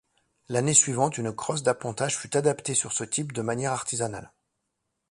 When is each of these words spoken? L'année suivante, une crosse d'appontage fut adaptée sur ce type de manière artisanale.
L'année 0.49 0.73
suivante, 0.73 1.19
une 1.19 1.31
crosse 1.31 1.61
d'appontage 1.61 2.17
fut 2.17 2.35
adaptée 2.35 2.73
sur 2.73 2.91
ce 2.91 3.03
type 3.03 3.33
de 3.33 3.43
manière 3.43 3.71
artisanale. 3.71 4.33